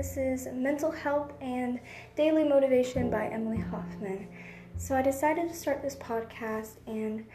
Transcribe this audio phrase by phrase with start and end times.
[0.00, 1.78] This is Mental Health and
[2.16, 4.28] Daily Motivation by Emily Hoffman.
[4.78, 7.26] So, I decided to start this podcast, and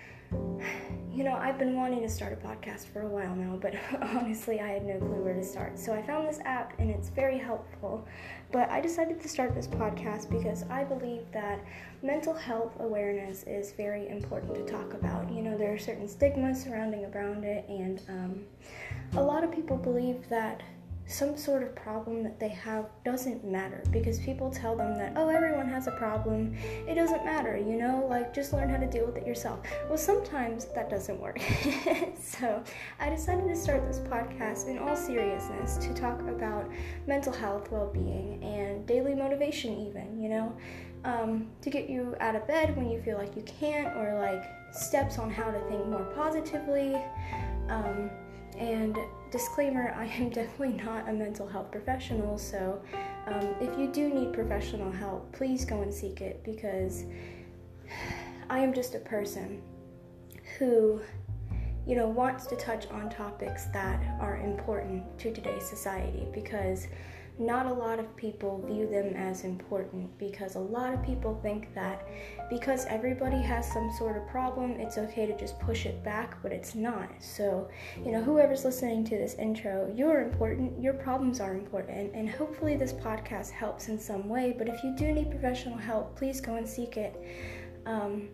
[1.13, 4.61] you know, I've been wanting to start a podcast for a while now, but honestly,
[4.61, 5.78] I had no clue where to start.
[5.78, 8.04] So, I found this app, and it's very helpful.
[8.51, 11.63] But I decided to start this podcast because I believe that
[12.02, 15.32] mental health awareness is very important to talk about.
[15.32, 18.43] You know, there are certain stigmas surrounding around it, and um,
[19.13, 20.63] a lot of people believe that
[21.07, 25.29] some sort of problem that they have doesn't matter because people tell them that, oh,
[25.29, 26.55] everyone has a problem.
[26.87, 29.60] It doesn't matter, you know, like just learn how to deal with it yourself.
[29.87, 31.39] Well, sometimes that doesn't work.
[32.19, 32.63] so
[32.99, 36.69] I decided to start this podcast in all seriousness to talk about
[37.05, 40.58] mental health, well being, and daily motivation, even, you know,
[41.03, 44.44] um, to get you out of bed when you feel like you can't, or like
[44.73, 46.95] steps on how to think more positively.
[47.69, 48.09] Um,
[48.58, 48.97] and
[49.31, 52.81] disclaimer I am definitely not a mental health professional, so
[53.27, 57.05] um, if you do need professional help, please go and seek it because
[58.49, 59.61] I am just a person
[60.59, 61.02] who,
[61.88, 66.87] you know, wants to touch on topics that are important to today's society because
[67.38, 71.73] not a lot of people view them as important because a lot of people think
[71.75, 72.08] that
[72.50, 76.52] because everybody has some sort of problem, it's okay to just push it back, but
[76.52, 77.09] it's not.
[77.19, 77.67] So,
[78.05, 82.77] you know, whoever's listening to this intro, you're important, your problems are important, and hopefully
[82.77, 84.55] this podcast helps in some way.
[84.58, 87.16] But if you do need professional help, please go and seek it.
[87.86, 88.30] Um,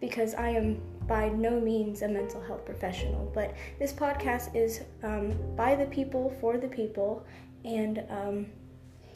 [0.00, 5.34] because I am by no means a mental health professional, but this podcast is um,
[5.56, 7.24] by the people, for the people,
[7.64, 8.46] and um,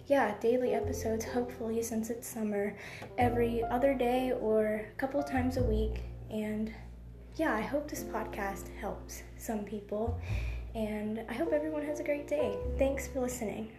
[0.06, 2.74] yeah, daily episodes, hopefully, since it's summer,
[3.18, 6.00] every other day or a couple times a week.
[6.30, 6.72] And
[7.36, 10.18] yeah, I hope this podcast helps some people.
[10.74, 12.56] And I hope everyone has a great day.
[12.78, 13.70] Thanks for listening.